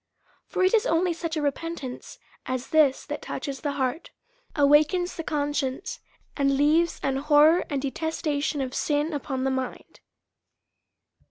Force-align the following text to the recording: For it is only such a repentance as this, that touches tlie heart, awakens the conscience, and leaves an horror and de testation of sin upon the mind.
For 0.47 0.63
it 0.63 0.73
is 0.73 0.87
only 0.87 1.13
such 1.13 1.37
a 1.37 1.43
repentance 1.43 2.17
as 2.47 2.69
this, 2.69 3.05
that 3.05 3.21
touches 3.21 3.61
tlie 3.61 3.73
heart, 3.75 4.09
awakens 4.55 5.15
the 5.15 5.21
conscience, 5.23 5.99
and 6.35 6.57
leaves 6.57 6.99
an 7.03 7.17
horror 7.17 7.65
and 7.69 7.79
de 7.83 7.91
testation 7.91 8.63
of 8.65 8.73
sin 8.73 9.13
upon 9.13 9.43
the 9.43 9.51
mind. 9.51 9.99